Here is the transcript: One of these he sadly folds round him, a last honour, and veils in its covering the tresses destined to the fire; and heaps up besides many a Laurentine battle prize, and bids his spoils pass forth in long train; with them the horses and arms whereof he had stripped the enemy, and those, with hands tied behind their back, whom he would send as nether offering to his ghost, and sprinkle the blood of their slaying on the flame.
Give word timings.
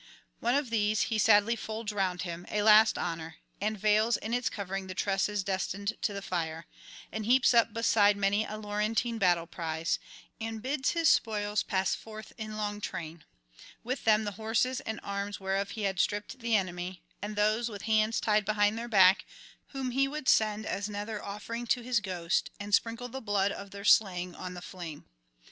One 0.39 0.55
of 0.55 0.71
these 0.71 1.01
he 1.13 1.19
sadly 1.19 1.55
folds 1.55 1.93
round 1.93 2.23
him, 2.23 2.47
a 2.49 2.63
last 2.63 2.97
honour, 2.97 3.35
and 3.61 3.77
veils 3.77 4.17
in 4.17 4.33
its 4.33 4.49
covering 4.49 4.87
the 4.87 4.95
tresses 4.95 5.43
destined 5.43 5.95
to 6.01 6.11
the 6.11 6.23
fire; 6.23 6.65
and 7.11 7.23
heaps 7.27 7.53
up 7.53 7.71
besides 7.71 8.17
many 8.17 8.43
a 8.43 8.57
Laurentine 8.57 9.19
battle 9.19 9.45
prize, 9.45 9.99
and 10.39 10.59
bids 10.59 10.89
his 10.93 11.07
spoils 11.07 11.61
pass 11.61 11.93
forth 11.93 12.33
in 12.39 12.57
long 12.57 12.81
train; 12.81 13.25
with 13.83 14.03
them 14.03 14.23
the 14.23 14.31
horses 14.41 14.79
and 14.79 14.99
arms 15.03 15.39
whereof 15.39 15.69
he 15.77 15.83
had 15.83 15.99
stripped 15.99 16.39
the 16.39 16.55
enemy, 16.55 17.03
and 17.21 17.35
those, 17.35 17.69
with 17.69 17.83
hands 17.83 18.19
tied 18.19 18.43
behind 18.43 18.79
their 18.79 18.89
back, 18.89 19.23
whom 19.67 19.91
he 19.91 20.07
would 20.07 20.27
send 20.27 20.65
as 20.65 20.89
nether 20.89 21.23
offering 21.23 21.67
to 21.67 21.81
his 21.83 21.99
ghost, 21.99 22.49
and 22.59 22.73
sprinkle 22.73 23.07
the 23.09 23.21
blood 23.21 23.51
of 23.51 23.69
their 23.69 23.85
slaying 23.85 24.33
on 24.33 24.55
the 24.55 24.63
flame. 24.63 25.05